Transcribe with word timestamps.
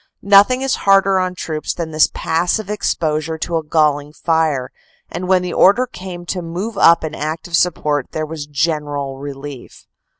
Nothing 0.23 0.63
is 0.63 0.77
harder 0.89 1.19
on 1.19 1.35
troops 1.35 1.75
than 1.75 1.91
this 1.91 2.09
passive 2.11 2.71
exposure 2.71 3.37
to 3.37 3.57
a 3.57 3.63
galling 3.63 4.13
fire, 4.13 4.71
and 5.11 5.27
when 5.27 5.43
the 5.43 5.53
order 5.53 5.85
came 5.85 6.25
to 6.25 6.41
move 6.41 6.75
up 6.75 7.03
in 7.03 7.13
active 7.13 7.55
support 7.55 8.07
there 8.11 8.25
was 8.25 8.47
general 8.47 9.19
relief. 9.19 9.85